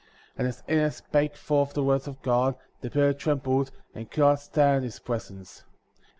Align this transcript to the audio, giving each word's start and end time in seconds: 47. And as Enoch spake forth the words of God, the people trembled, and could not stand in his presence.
47. 0.35 0.35
And 0.39 0.47
as 0.47 0.63
Enoch 0.67 0.93
spake 0.93 1.35
forth 1.35 1.75
the 1.75 1.83
words 1.83 2.07
of 2.07 2.19
God, 2.23 2.55
the 2.79 2.89
people 2.89 3.13
trembled, 3.13 3.69
and 3.93 4.09
could 4.09 4.21
not 4.21 4.39
stand 4.39 4.77
in 4.77 4.83
his 4.85 4.97
presence. 4.97 5.63